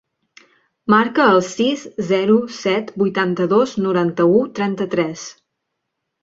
[0.93, 5.29] Marca el sis, zero, set, vuitanta-dos, noranta-u, trenta-tres.